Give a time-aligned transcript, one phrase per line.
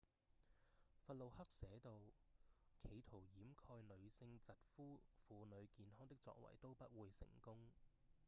[1.05, 1.91] 弗路克寫到：
[2.81, 7.55] 企圖掩蓋女性疾呼婦女健康的作為都不會成功